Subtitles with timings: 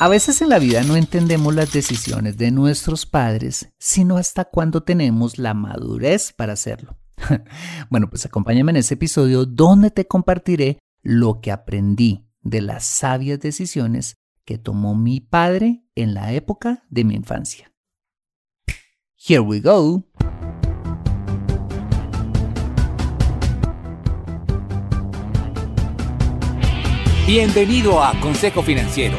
[0.00, 4.82] A veces en la vida no entendemos las decisiones de nuestros padres, sino hasta cuando
[4.82, 6.96] tenemos la madurez para hacerlo.
[7.90, 13.40] bueno, pues acompáñame en este episodio donde te compartiré lo que aprendí de las sabias
[13.40, 14.14] decisiones
[14.46, 17.70] que tomó mi padre en la época de mi infancia.
[19.18, 20.02] Here we go.
[27.26, 29.18] Bienvenido a Consejo Financiero,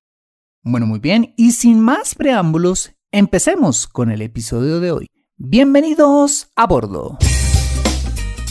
[0.63, 5.07] Bueno, muy bien, y sin más preámbulos, empecemos con el episodio de hoy.
[5.37, 7.17] Bienvenidos a bordo.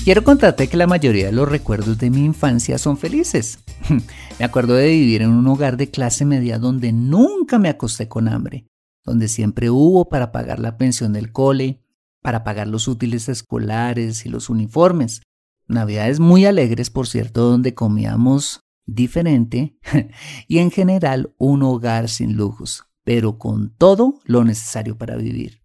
[0.03, 3.61] Quiero contarte que la mayoría de los recuerdos de mi infancia son felices.
[4.39, 8.27] me acuerdo de vivir en un hogar de clase media donde nunca me acosté con
[8.27, 8.67] hambre,
[9.05, 11.81] donde siempre hubo para pagar la pensión del cole,
[12.23, 15.23] para pagar los útiles escolares y los uniformes,
[15.71, 18.63] Navidades muy alegres, por cierto, donde comíamos
[18.95, 19.79] diferente
[20.49, 25.63] y en general un hogar sin lujos, pero con todo lo necesario para vivir.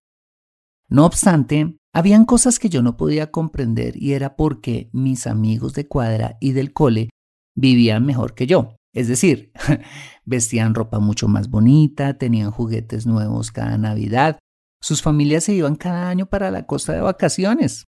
[0.88, 5.88] No obstante, habían cosas que yo no podía comprender y era porque mis amigos de
[5.88, 7.09] cuadra y del cole
[7.56, 8.75] vivían mejor que yo.
[8.94, 9.52] Es decir,
[10.25, 14.40] vestían ropa mucho más bonita, tenían juguetes nuevos cada Navidad,
[14.81, 17.85] sus familias se iban cada año para la costa de vacaciones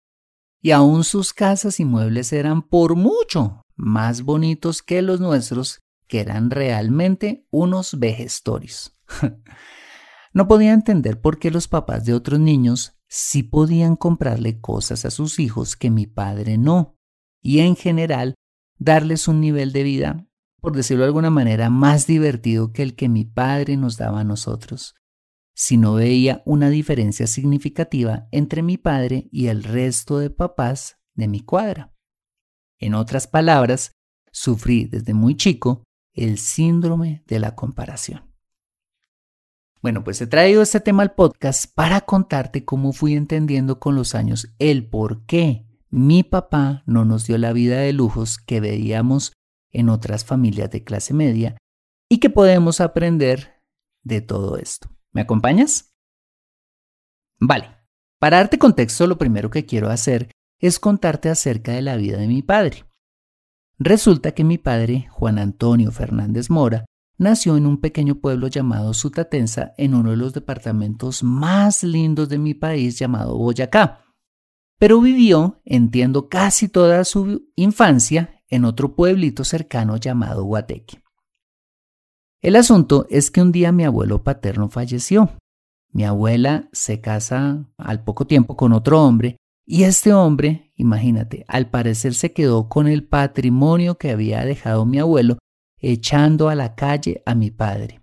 [0.61, 6.19] y aún sus casas y muebles eran por mucho más bonitos que los nuestros, que
[6.19, 8.97] eran realmente unos vejestorios.
[10.33, 15.11] no podía entender por qué los papás de otros niños sí podían comprarle cosas a
[15.11, 16.97] sus hijos que mi padre no,
[17.41, 18.35] y en general
[18.77, 20.27] darles un nivel de vida,
[20.61, 24.23] por decirlo de alguna manera, más divertido que el que mi padre nos daba a
[24.23, 24.95] nosotros
[25.53, 31.27] si no veía una diferencia significativa entre mi padre y el resto de papás de
[31.27, 31.93] mi cuadra.
[32.83, 33.93] En otras palabras,
[34.29, 38.29] sufrí desde muy chico el síndrome de la comparación.
[39.81, 44.15] Bueno, pues he traído este tema al podcast para contarte cómo fui entendiendo con los
[44.15, 49.31] años el por qué mi papá no nos dio la vida de lujos que veíamos
[49.71, 51.55] en otras familias de clase media
[52.09, 53.61] y que podemos aprender
[54.03, 54.89] de todo esto.
[55.13, 55.95] ¿Me acompañas?
[57.39, 57.77] Vale,
[58.19, 60.29] para darte contexto lo primero que quiero hacer
[60.63, 62.85] es contarte acerca de la vida de mi padre.
[63.77, 66.85] Resulta que mi padre, Juan Antonio Fernández Mora,
[67.17, 72.37] nació en un pequeño pueblo llamado Sutatensa en uno de los departamentos más lindos de
[72.37, 74.05] mi país llamado Boyacá.
[74.79, 81.03] Pero vivió, entiendo, casi toda su infancia en otro pueblito cercano llamado Guateque.
[82.41, 85.29] El asunto es que un día mi abuelo paterno falleció.
[85.91, 91.69] Mi abuela se casa al poco tiempo con otro hombre y este hombre, imagínate, al
[91.69, 95.37] parecer se quedó con el patrimonio que había dejado mi abuelo
[95.77, 98.01] echando a la calle a mi padre.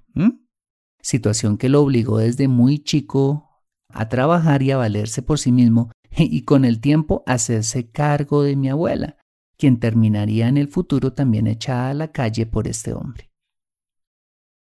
[1.03, 3.49] situación que lo obligó desde muy chico
[3.89, 8.55] a trabajar y a valerse por sí mismo y con el tiempo hacerse cargo de
[8.55, 9.17] mi abuela,
[9.57, 13.31] quien terminaría en el futuro también echada a la calle por este hombre.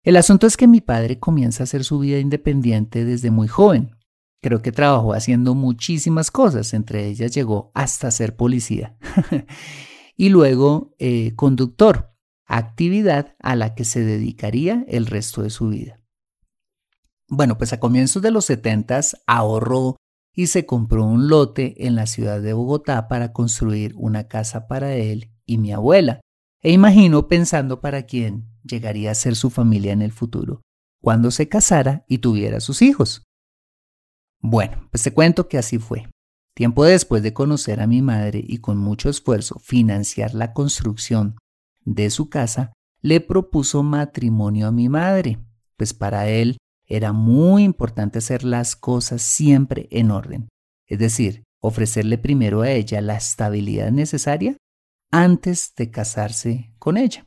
[0.02, 3.96] El asunto es que mi padre comienza a hacer su vida independiente desde muy joven.
[4.44, 8.94] Creo que trabajó haciendo muchísimas cosas, entre ellas llegó hasta ser policía.
[10.18, 12.14] y luego eh, conductor,
[12.44, 15.98] actividad a la que se dedicaría el resto de su vida.
[17.26, 19.96] Bueno, pues a comienzos de los 70 ahorró
[20.34, 24.94] y se compró un lote en la ciudad de Bogotá para construir una casa para
[24.94, 26.20] él y mi abuela.
[26.60, 30.60] E imagino pensando para quién llegaría a ser su familia en el futuro,
[31.00, 33.24] cuando se casara y tuviera sus hijos.
[34.46, 36.06] Bueno, pues te cuento que así fue.
[36.54, 41.38] Tiempo después de conocer a mi madre y con mucho esfuerzo financiar la construcción
[41.86, 45.38] de su casa, le propuso matrimonio a mi madre,
[45.78, 50.50] pues para él era muy importante hacer las cosas siempre en orden,
[50.88, 54.58] es decir, ofrecerle primero a ella la estabilidad necesaria
[55.10, 57.26] antes de casarse con ella.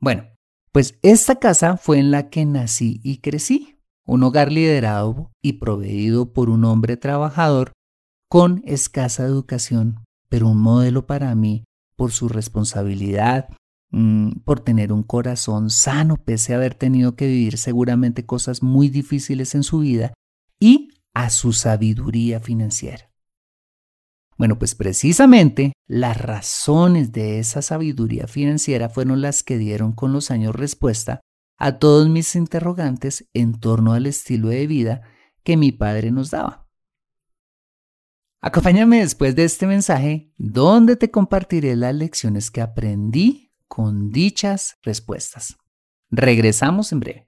[0.00, 0.24] Bueno,
[0.72, 3.77] pues esta casa fue en la que nací y crecí,
[4.08, 7.70] un hogar liderado y proveído por un hombre trabajador
[8.28, 11.62] con escasa educación, pero un modelo para mí
[11.94, 13.48] por su responsabilidad,
[13.90, 18.88] Mm, por tener un corazón sano pese a haber tenido que vivir seguramente cosas muy
[18.88, 20.12] difíciles en su vida
[20.60, 23.10] y a su sabiduría financiera.
[24.36, 30.30] Bueno, pues precisamente las razones de esa sabiduría financiera fueron las que dieron con los
[30.30, 31.20] años respuesta
[31.58, 35.02] a todos mis interrogantes en torno al estilo de vida
[35.42, 36.66] que mi padre nos daba.
[38.40, 45.56] Acompáñame después de este mensaje donde te compartiré las lecciones que aprendí con dichas respuestas.
[46.10, 47.27] Regresamos en breve.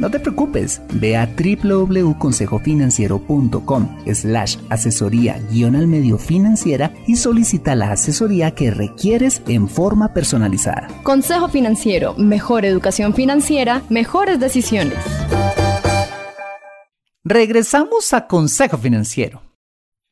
[0.00, 7.92] no te preocupes, ve a www.consejofinanciero.com slash asesoría guion al medio financiera y solicita la
[7.92, 10.88] asesoría que requieres en forma personalizada.
[11.02, 14.96] Consejo Financiero, mejor educación financiera, mejores decisiones.
[17.22, 19.42] Regresamos a Consejo Financiero.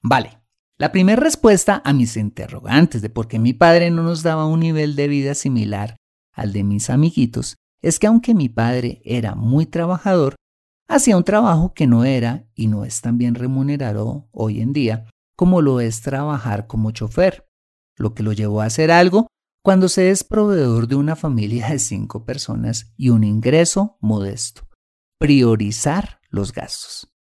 [0.03, 0.39] Vale,
[0.77, 4.61] la primera respuesta a mis interrogantes de por qué mi padre no nos daba un
[4.61, 5.97] nivel de vida similar
[6.33, 10.35] al de mis amiguitos es que aunque mi padre era muy trabajador,
[10.89, 15.07] hacía un trabajo que no era y no es tan bien remunerado hoy en día
[15.37, 17.47] como lo es trabajar como chofer,
[17.97, 19.29] lo que lo llevó a hacer algo
[19.63, 24.67] cuando se es proveedor de una familia de cinco personas y un ingreso modesto,
[25.19, 27.13] priorizar los gastos.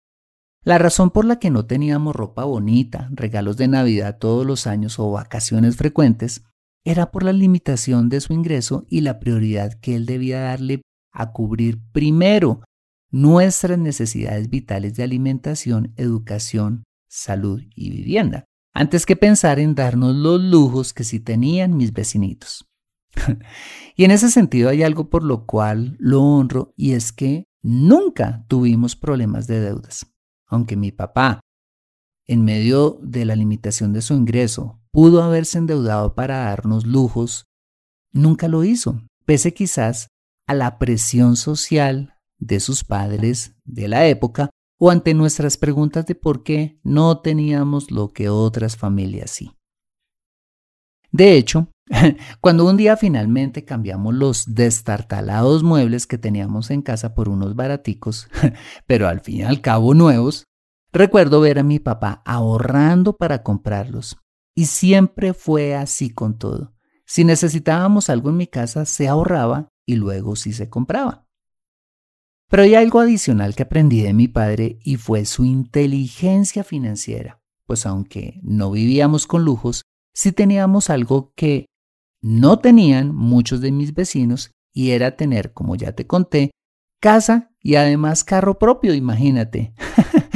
[0.64, 4.98] La razón por la que no teníamos ropa bonita, regalos de Navidad todos los años
[5.00, 6.44] o vacaciones frecuentes
[6.88, 11.34] era por la limitación de su ingreso y la prioridad que él debía darle a
[11.34, 12.62] cubrir primero
[13.12, 20.42] nuestras necesidades vitales de alimentación, educación, salud y vivienda, antes que pensar en darnos los
[20.42, 22.70] lujos que sí tenían mis vecinitos.
[23.98, 28.46] y en ese sentido hay algo por lo cual lo honro y es que nunca
[28.48, 30.06] tuvimos problemas de deudas.
[30.46, 31.42] Aunque mi papá,
[32.28, 37.46] en medio de la limitación de su ingreso, pudo haberse endeudado para darnos lujos,
[38.12, 40.08] nunca lo hizo, pese quizás
[40.48, 46.16] a la presión social de sus padres de la época o ante nuestras preguntas de
[46.16, 49.52] por qué no teníamos lo que otras familias sí.
[51.12, 51.72] De hecho,
[52.42, 58.30] cuando un día finalmente cambiamos los destartalados muebles que teníamos en casa por unos baraticos,
[58.88, 60.47] pero al fin y al cabo nuevos,
[60.98, 64.18] recuerdo ver a mi papá ahorrando para comprarlos
[64.56, 66.74] y siempre fue así con todo.
[67.06, 71.28] Si necesitábamos algo en mi casa, se ahorraba y luego sí se compraba.
[72.50, 77.86] Pero hay algo adicional que aprendí de mi padre y fue su inteligencia financiera, pues
[77.86, 81.68] aunque no vivíamos con lujos, sí teníamos algo que
[82.22, 86.52] no tenían muchos de mis vecinos y era tener, como ya te conté,
[87.00, 89.74] casa y además carro propio, imagínate.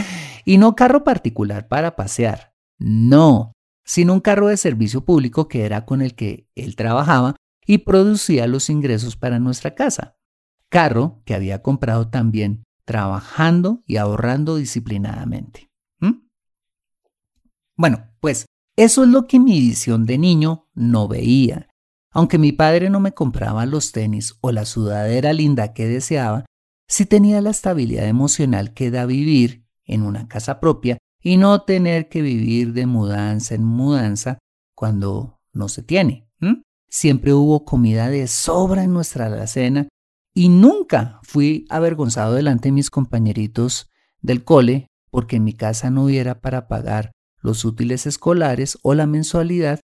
[0.46, 5.86] y no carro particular para pasear, no, sino un carro de servicio público que era
[5.86, 10.16] con el que él trabajaba y producía los ingresos para nuestra casa.
[10.70, 15.70] Carro que había comprado también trabajando y ahorrando disciplinadamente.
[17.78, 18.46] Bueno, pues
[18.76, 21.68] eso es lo que mi visión de niño no veía.
[22.12, 26.46] Aunque mi padre no me compraba los tenis o la sudadera linda que deseaba,
[26.88, 32.10] sí tenía la estabilidad emocional que da vivir en una casa propia y no tener
[32.10, 34.40] que vivir de mudanza en mudanza
[34.74, 36.28] cuando no se tiene.
[36.90, 39.88] Siempre hubo comida de sobra en nuestra alacena
[40.34, 43.90] y nunca fui avergonzado delante de mis compañeritos
[44.22, 49.08] del cole porque en mi casa no hubiera para pagar los útiles escolares o la
[49.08, 49.80] mensualidad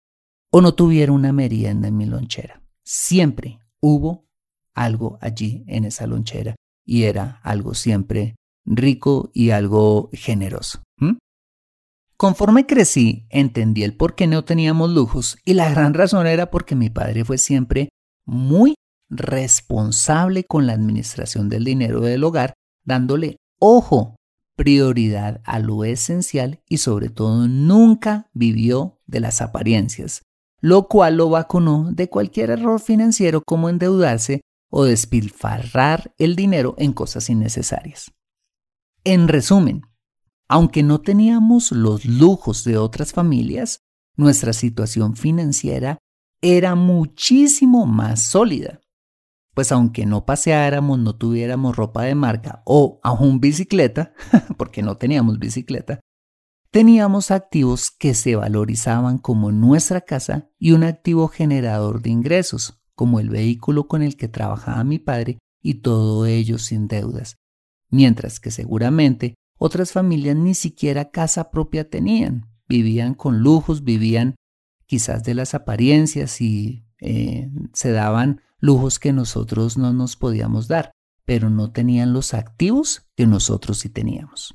[0.50, 2.62] o no tuviera una merienda en mi lonchera.
[2.84, 4.26] Siempre hubo
[4.72, 6.56] algo allí en esa lonchera
[6.86, 8.34] y era algo siempre
[8.64, 10.80] rico y algo generoso.
[12.16, 16.76] Conforme crecí, entendí el por qué no teníamos lujos y la gran razón era porque
[16.76, 17.88] mi padre fue siempre
[18.24, 18.74] muy
[19.10, 22.54] responsable con la administración del dinero del hogar,
[22.84, 24.16] dándole ojo,
[24.56, 30.22] prioridad a lo esencial y sobre todo nunca vivió de las apariencias,
[30.60, 34.40] lo cual lo vacunó de cualquier error financiero como endeudarse
[34.70, 38.12] o despilfarrar el dinero en cosas innecesarias.
[39.06, 39.82] En resumen,
[40.48, 43.82] aunque no teníamos los lujos de otras familias,
[44.16, 45.98] nuestra situación financiera
[46.40, 48.80] era muchísimo más sólida.
[49.52, 54.14] Pues aunque no paseáramos, no tuviéramos ropa de marca o aún bicicleta,
[54.56, 56.00] porque no teníamos bicicleta,
[56.70, 63.20] teníamos activos que se valorizaban como nuestra casa y un activo generador de ingresos, como
[63.20, 67.36] el vehículo con el que trabajaba mi padre y todo ello sin deudas,
[67.94, 74.34] mientras que seguramente otras familias ni siquiera casa propia tenían, vivían con lujos, vivían
[74.86, 80.90] quizás de las apariencias y eh, se daban lujos que nosotros no nos podíamos dar,
[81.24, 84.54] pero no tenían los activos que nosotros sí teníamos.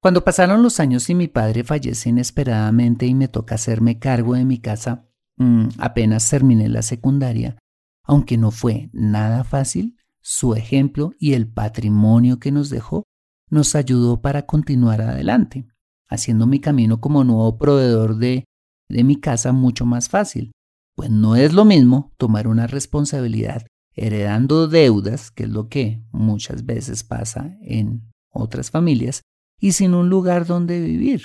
[0.00, 4.44] Cuando pasaron los años y mi padre fallece inesperadamente y me toca hacerme cargo de
[4.44, 7.56] mi casa, mm, apenas terminé la secundaria,
[8.02, 13.04] aunque no fue nada fácil, su ejemplo y el patrimonio que nos dejó
[13.50, 15.68] nos ayudó para continuar adelante,
[16.08, 18.46] haciendo mi camino como nuevo proveedor de,
[18.88, 20.52] de mi casa mucho más fácil.
[20.96, 26.64] Pues no es lo mismo tomar una responsabilidad heredando deudas, que es lo que muchas
[26.64, 29.22] veces pasa en otras familias,
[29.60, 31.24] y sin un lugar donde vivir,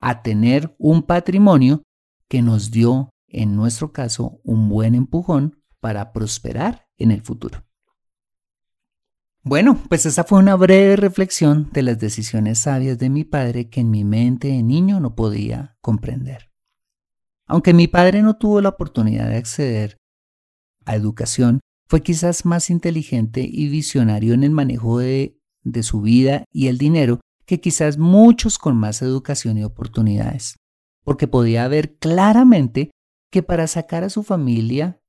[0.00, 1.84] a tener un patrimonio
[2.28, 7.65] que nos dio, en nuestro caso, un buen empujón para prosperar en el futuro.
[9.48, 13.80] Bueno, pues esa fue una breve reflexión de las decisiones sabias de mi padre que
[13.80, 16.50] en mi mente de niño no podía comprender.
[17.46, 19.98] Aunque mi padre no tuvo la oportunidad de acceder
[20.84, 26.42] a educación, fue quizás más inteligente y visionario en el manejo de, de su vida
[26.50, 30.56] y el dinero que quizás muchos con más educación y oportunidades,
[31.04, 32.90] porque podía ver claramente
[33.30, 35.00] que para sacar a su familia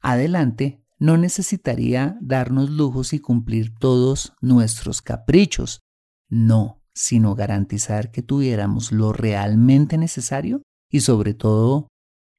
[0.00, 5.80] adelante no necesitaría darnos lujos y cumplir todos nuestros caprichos.
[6.28, 11.88] No, sino garantizar que tuviéramos lo realmente necesario y sobre todo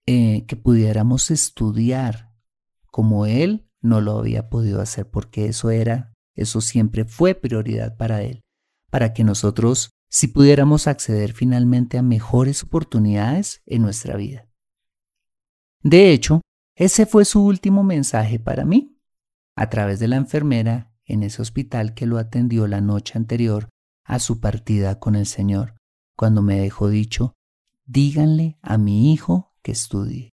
[0.08, 2.32] eh, que pudiéramos estudiar
[2.86, 8.22] como él no lo había podido hacer porque eso era, eso siempre fue prioridad para
[8.22, 8.43] él,
[8.89, 14.48] para que nosotros sí pudiéramos acceder finalmente a mejores oportunidades en nuestra vida.
[15.82, 16.39] De hecho,
[16.75, 18.98] ese fue su último mensaje para mí,
[19.56, 23.70] a través de la enfermera en ese hospital que lo atendió la noche anterior
[24.03, 25.75] a su partida con el Señor,
[26.15, 27.34] cuando me dejó dicho,
[27.86, 30.32] díganle a mi hijo que estudie.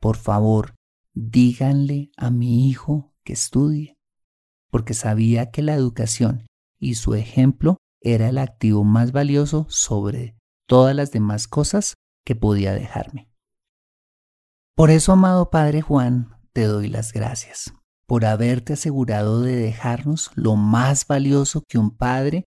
[0.00, 0.74] Por favor,
[1.14, 3.96] díganle a mi hijo que estudie,
[4.70, 6.46] porque sabía que la educación
[6.78, 10.36] y su ejemplo era el activo más valioso sobre
[10.66, 13.31] todas las demás cosas que podía dejarme.
[14.74, 17.74] Por eso, amado Padre Juan, te doy las gracias
[18.06, 22.44] por haberte asegurado de dejarnos lo más valioso que un padre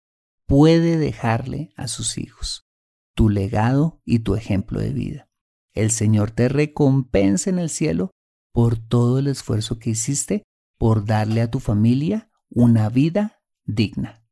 [0.45, 2.65] puede dejarle a sus hijos,
[3.13, 5.29] tu legado y tu ejemplo de vida.
[5.73, 8.11] El Señor te recompensa en el cielo
[8.53, 10.43] por todo el esfuerzo que hiciste
[10.77, 14.23] por darle a tu familia una vida digna.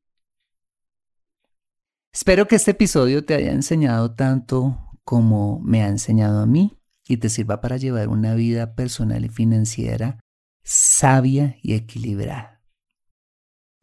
[2.13, 6.77] Espero que este episodio te haya enseñado tanto como me ha enseñado a mí
[7.11, 10.21] y te sirva para llevar una vida personal y financiera
[10.63, 12.61] sabia y equilibrada.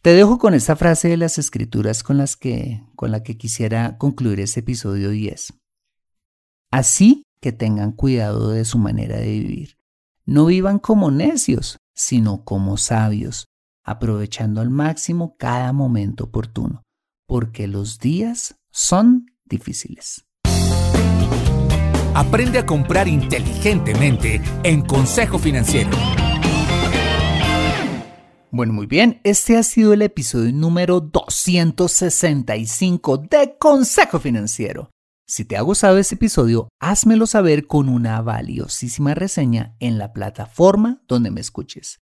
[0.00, 3.98] Te dejo con esta frase de las escrituras con, las que, con la que quisiera
[3.98, 5.52] concluir este episodio 10.
[6.70, 9.76] Así que tengan cuidado de su manera de vivir.
[10.24, 13.44] No vivan como necios, sino como sabios,
[13.84, 16.82] aprovechando al máximo cada momento oportuno,
[17.26, 20.27] porque los días son difíciles.
[22.18, 25.90] Aprende a comprar inteligentemente en Consejo Financiero.
[28.50, 34.90] Bueno, muy bien, este ha sido el episodio número 265 de Consejo Financiero.
[35.28, 41.00] Si te ha gustado este episodio, házmelo saber con una valiosísima reseña en la plataforma
[41.06, 42.00] donde me escuches.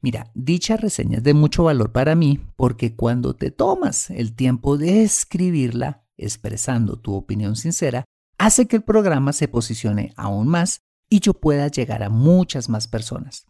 [0.00, 4.78] Mira, dicha reseña es de mucho valor para mí porque cuando te tomas el tiempo
[4.78, 8.06] de escribirla, expresando tu opinión sincera,
[8.38, 10.80] hace que el programa se posicione aún más
[11.10, 13.46] y yo pueda llegar a muchas más personas.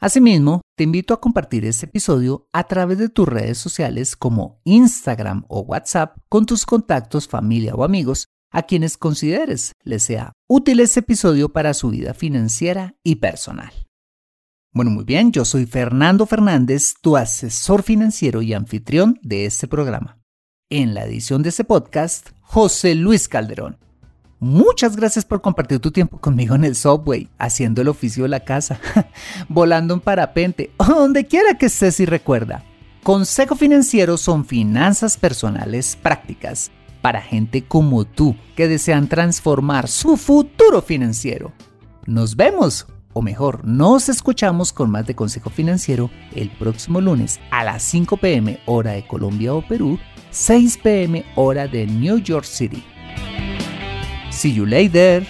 [0.00, 5.44] Asimismo, te invito a compartir este episodio a través de tus redes sociales como Instagram
[5.48, 11.00] o WhatsApp con tus contactos, familia o amigos a quienes consideres les sea útil este
[11.00, 13.72] episodio para su vida financiera y personal.
[14.72, 20.20] Bueno, muy bien, yo soy Fernando Fernández, tu asesor financiero y anfitrión de este programa.
[20.70, 23.87] En la edición de este podcast, José Luis Calderón.
[24.40, 28.40] Muchas gracias por compartir tu tiempo conmigo en el subway, haciendo el oficio de la
[28.40, 28.80] casa,
[29.48, 32.64] volando en parapente o donde quiera que estés y recuerda.
[33.02, 36.70] Consejo Financiero son finanzas personales prácticas
[37.02, 41.52] para gente como tú que desean transformar su futuro financiero.
[42.06, 47.64] Nos vemos, o mejor, nos escuchamos con más de Consejo Financiero el próximo lunes a
[47.64, 49.98] las 5 pm hora de Colombia o Perú,
[50.30, 52.84] 6 pm hora de New York City.
[54.38, 55.26] See you later.